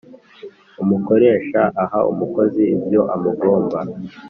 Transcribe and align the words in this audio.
umukoresha 0.83 1.61
aha 1.83 1.99
umukozi 2.11 2.61
ibyo 2.75 3.01
amugomba 3.15 3.77